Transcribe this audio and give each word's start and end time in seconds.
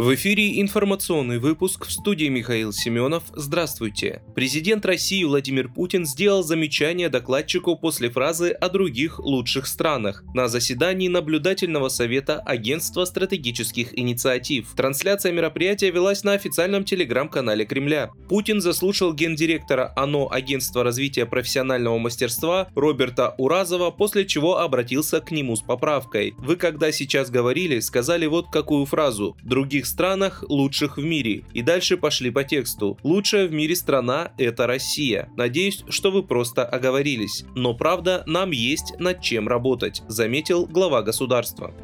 В 0.00 0.14
эфире 0.14 0.62
информационный 0.62 1.38
выпуск 1.38 1.84
в 1.84 1.92
студии 1.92 2.28
Михаил 2.28 2.72
Семенов. 2.72 3.24
Здравствуйте. 3.34 4.22
Президент 4.34 4.86
России 4.86 5.22
Владимир 5.24 5.68
Путин 5.68 6.06
сделал 6.06 6.42
замечание 6.42 7.10
докладчику 7.10 7.76
после 7.76 8.08
фразы 8.08 8.48
о 8.48 8.70
других 8.70 9.18
лучших 9.18 9.66
странах 9.66 10.24
на 10.32 10.48
заседании 10.48 11.08
наблюдательного 11.08 11.90
совета 11.90 12.40
Агентства 12.40 13.04
стратегических 13.04 13.88
инициатив. 13.98 14.68
Трансляция 14.74 15.32
мероприятия 15.32 15.90
велась 15.90 16.24
на 16.24 16.32
официальном 16.32 16.84
телеграм-канале 16.84 17.66
Кремля. 17.66 18.08
Путин 18.26 18.62
заслушал 18.62 19.12
гендиректора 19.12 19.92
ОНО 19.96 20.28
Агентства 20.30 20.82
развития 20.82 21.26
профессионального 21.26 21.98
мастерства 21.98 22.70
Роберта 22.74 23.34
Уразова, 23.36 23.90
после 23.90 24.24
чего 24.24 24.60
обратился 24.60 25.20
к 25.20 25.30
нему 25.30 25.56
с 25.56 25.60
поправкой. 25.60 26.32
Вы 26.38 26.56
когда 26.56 26.90
сейчас 26.90 27.28
говорили, 27.28 27.80
сказали 27.80 28.24
вот 28.24 28.46
какую 28.50 28.86
фразу 28.86 29.36
«других 29.42 29.89
странах, 29.90 30.44
лучших 30.48 30.96
в 30.96 31.04
мире. 31.04 31.44
И 31.52 31.62
дальше 31.62 31.96
пошли 31.96 32.30
по 32.30 32.44
тексту. 32.44 32.98
Лучшая 33.02 33.46
в 33.46 33.52
мире 33.52 33.76
страна– 33.76 34.32
это 34.38 34.66
Россия. 34.66 35.28
Надеюсь, 35.36 35.84
что 35.88 36.10
вы 36.10 36.22
просто 36.22 36.64
оговорились. 36.64 37.44
Но 37.54 37.74
правда, 37.74 38.22
нам 38.26 38.52
есть 38.52 38.98
над 38.98 39.20
чем 39.20 39.48
работать, 39.48 40.02
заметил 40.08 40.66
глава 40.66 41.02
государства. 41.02 41.74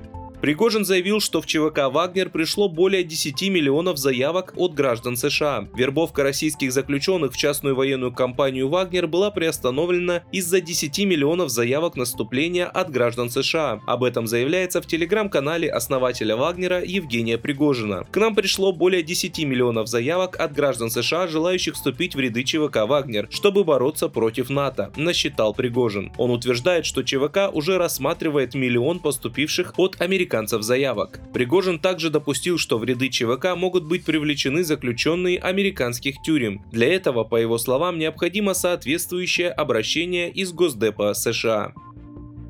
Пригожин 0.47 0.85
заявил, 0.85 1.19
что 1.19 1.41
в 1.41 1.47
ЧВК 1.47 1.91
«Вагнер» 1.91 2.31
пришло 2.31 2.69
более 2.69 3.03
10 3.03 3.51
миллионов 3.51 3.99
заявок 3.99 4.53
от 4.55 4.75
граждан 4.75 5.17
США. 5.17 5.69
Вербовка 5.75 6.23
российских 6.23 6.71
заключенных 6.71 7.33
в 7.33 7.37
частную 7.37 7.75
военную 7.75 8.13
компанию 8.13 8.69
«Вагнер» 8.69 9.09
была 9.09 9.33
приостановлена 9.33 10.23
из-за 10.31 10.61
10 10.61 11.01
миллионов 11.01 11.51
заявок 11.51 11.97
наступления 11.97 12.67
от 12.67 12.93
граждан 12.93 13.29
США. 13.29 13.81
Об 13.89 14.05
этом 14.05 14.29
заявляется 14.29 14.81
в 14.81 14.87
телеграм-канале 14.87 15.69
основателя 15.69 16.37
«Вагнера» 16.37 16.81
Евгения 16.81 17.39
Пригожина. 17.39 18.05
К 18.13 18.17
нам 18.19 18.37
пришло 18.37 18.71
более 18.71 19.03
10 19.03 19.41
миллионов 19.41 19.89
заявок 19.89 20.39
от 20.39 20.53
граждан 20.53 20.91
США, 20.91 21.27
желающих 21.27 21.75
вступить 21.75 22.15
в 22.15 22.21
ряды 22.21 22.45
ЧВК 22.45 22.87
«Вагнер», 22.87 23.27
чтобы 23.33 23.65
бороться 23.65 24.09
против 24.09 24.49
НАТО, 24.49 24.93
насчитал 24.95 25.55
Пригожин. 25.55 26.13
Он 26.19 26.31
утверждает, 26.31 26.87
что 26.87 27.03
ЧВК 27.03 27.51
уже 27.53 27.79
рассматривает 27.79 28.55
миллион 28.55 29.01
поступивших 29.01 29.75
от 29.77 30.01
американских 30.01 30.36
американцев 30.37 30.63
заявок. 30.63 31.21
Пригожин 31.33 31.79
также 31.79 32.11
допустил, 32.11 32.59
что 32.59 32.79
в 32.79 32.85
ряды 32.85 33.09
ЧВК 33.09 33.57
могут 33.57 33.85
быть 33.85 34.05
привлечены 34.05 34.65
заключенные 34.65 35.39
американских 35.39 36.17
тюрем. 36.23 36.63
Для 36.71 36.95
этого, 36.95 37.25
по 37.25 37.37
его 37.37 37.59
словам, 37.59 37.99
необходимо 37.99 38.55
соответствующее 38.55 39.51
обращение 39.51 40.31
из 40.31 40.53
Госдепа 40.53 41.15
США. 41.15 41.73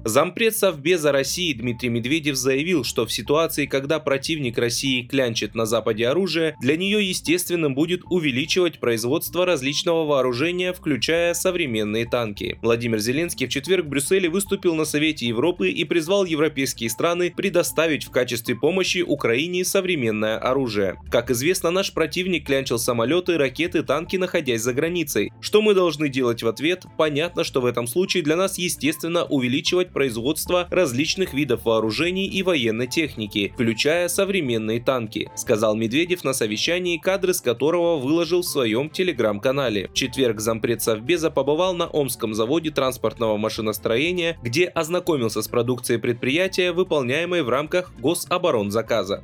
Зампред 0.07 0.57
Совбеза 0.57 1.11
России 1.11 1.53
Дмитрий 1.53 1.89
Медведев 1.89 2.37
заявил, 2.37 2.85
что 2.85 3.07
в 3.07 3.13
ситуации, 3.13 3.67
когда 3.67 3.99
противник 3.99 4.57
России 4.57 5.03
клянчит 5.03 5.57
на 5.57 5.67
Западе 5.67 6.07
оружие, 6.07 6.55
для 6.61 6.77
нее 6.77 7.05
естественным 7.09 7.75
будет 7.75 8.03
увеличивать 8.09 8.79
производство 8.79 9.45
различного 9.45 10.07
вооружения, 10.07 10.73
включая 10.73 11.35
современные 11.35 12.07
танки. 12.07 12.57
Владимир 12.63 13.01
Зеленский 13.01 13.49
в 13.49 13.51
четверг 13.51 13.87
в 13.87 13.89
Брюсселе 13.89 14.29
выступил 14.29 14.77
на 14.77 14.85
Совете 14.85 15.27
Европы 15.27 15.71
и 15.71 15.83
призвал 15.83 16.25
европейские 16.25 16.89
страны 16.89 17.35
предоставить 17.37 18.05
в 18.05 18.11
качестве 18.13 18.55
помощи 18.55 19.03
Украине 19.05 19.65
современное 19.65 20.39
оружие. 20.39 21.01
Как 21.11 21.33
известно, 21.33 21.73
наш 21.73 21.93
противник 21.93 22.47
клянчил 22.47 22.79
самолеты, 22.79 23.39
ракеты, 23.39 23.83
танки, 23.83 24.15
находясь 24.15 24.63
за 24.63 24.73
границей. 24.73 25.33
Что 25.41 25.63
мы 25.63 25.75
должны 25.75 26.09
делать 26.09 26.45
в 26.45 26.47
ответ? 26.47 26.85
Понятно, 26.97 27.43
что 27.43 27.61
в 27.61 27.67
этом 27.67 27.89
случае 27.89 28.23
для 28.23 28.37
нас 28.37 28.57
естественно 28.57 29.25
увеличивать 29.25 29.96
производства 29.97 30.69
различных 30.71 31.33
видов 31.33 31.65
вооружений 31.65 32.27
и 32.27 32.43
военной 32.43 32.87
техники, 32.87 33.51
включая 33.55 34.09
современные 34.09 34.79
танки, 34.79 35.31
сказал 35.37 35.75
Медведев 35.75 36.23
на 36.23 36.35
совещании, 36.35 36.99
кадры 36.99 37.33
с 37.33 37.41
которого 37.41 37.97
выложил 37.97 38.43
в 38.43 38.47
своем 38.47 38.91
телеграм-канале. 38.91 39.89
В 39.89 39.95
четверг 39.95 40.41
зампред 40.41 40.83
Совбеза 40.83 41.31
побывал 41.31 41.73
на 41.73 41.87
Омском 41.87 42.35
заводе 42.35 42.71
транспортного 42.71 43.39
машиностроения, 43.39 44.37
где 44.43 44.67
ознакомился 44.67 45.41
с 45.41 45.49
продукцией 45.49 45.99
предприятия, 45.99 46.73
выполняемой 46.73 47.43
в 47.43 47.49
рамках 47.49 47.91
гособоронзаказа. 47.99 49.23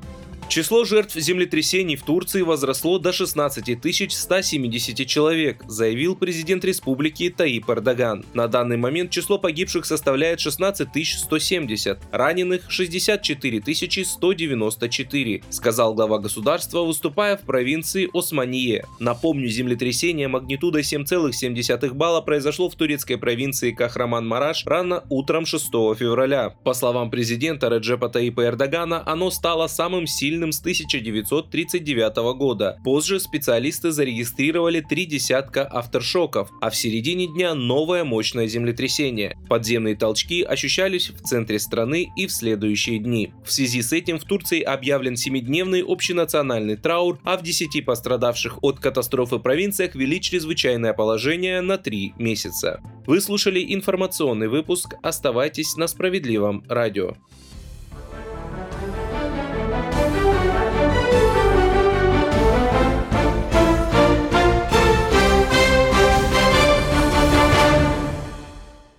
Число 0.52 0.84
жертв 0.84 1.18
землетрясений 1.18 1.96
в 1.96 2.02
Турции 2.02 2.42
возросло 2.42 2.98
до 2.98 3.10
16 3.10 4.12
170 4.12 5.06
человек, 5.06 5.64
заявил 5.66 6.14
президент 6.14 6.62
республики 6.66 7.30
Таип 7.30 7.70
Эрдоган. 7.70 8.22
На 8.34 8.48
данный 8.48 8.76
момент 8.76 9.10
число 9.10 9.38
погибших 9.38 9.86
составляет 9.86 10.40
16 10.40 10.88
170, 11.06 12.00
раненых 12.12 12.70
64 12.70 13.62
194, 14.04 15.42
сказал 15.48 15.94
глава 15.94 16.18
государства, 16.18 16.82
выступая 16.82 17.38
в 17.38 17.46
провинции 17.46 18.10
Османие. 18.12 18.84
Напомню, 19.00 19.48
землетрясение 19.48 20.28
магнитудой 20.28 20.82
7,7 20.82 21.94
балла 21.94 22.20
произошло 22.20 22.68
в 22.68 22.74
турецкой 22.74 23.16
провинции 23.16 23.72
Кахраман-Мараш 23.72 24.64
рано 24.66 25.02
утром 25.08 25.46
6 25.46 25.64
февраля. 25.96 26.54
По 26.62 26.74
словам 26.74 27.10
президента 27.10 27.68
Реджепа 27.68 28.10
Таипа 28.10 28.44
Эрдогана, 28.44 29.02
оно 29.06 29.30
стало 29.30 29.66
самым 29.66 30.06
сильным 30.06 30.41
сильным 30.42 30.52
с 30.52 30.60
1939 30.60 32.36
года. 32.36 32.78
Позже 32.84 33.20
специалисты 33.20 33.92
зарегистрировали 33.92 34.80
три 34.80 35.06
десятка 35.06 35.66
авторшоков, 35.70 36.50
а 36.60 36.70
в 36.70 36.76
середине 36.76 37.28
дня 37.28 37.54
новое 37.54 38.04
мощное 38.04 38.48
землетрясение. 38.48 39.36
Подземные 39.48 39.94
толчки 39.94 40.42
ощущались 40.42 41.10
в 41.10 41.20
центре 41.22 41.58
страны 41.58 42.08
и 42.16 42.26
в 42.26 42.32
следующие 42.32 42.98
дни. 42.98 43.32
В 43.44 43.52
связи 43.52 43.82
с 43.82 43.92
этим 43.92 44.18
в 44.18 44.24
Турции 44.24 44.60
объявлен 44.62 45.16
семидневный 45.16 45.84
общенациональный 45.86 46.76
траур, 46.76 47.20
а 47.24 47.36
в 47.36 47.42
10 47.42 47.84
пострадавших 47.84 48.58
от 48.62 48.80
катастрофы 48.80 49.38
провинциях 49.38 49.94
ввели 49.94 50.20
чрезвычайное 50.20 50.92
положение 50.92 51.60
на 51.60 51.78
три 51.78 52.14
месяца. 52.18 52.80
Вы 53.06 53.20
слушали 53.20 53.64
информационный 53.74 54.48
выпуск. 54.48 54.94
Оставайтесь 55.02 55.76
на 55.76 55.86
справедливом 55.86 56.64
радио. 56.68 57.14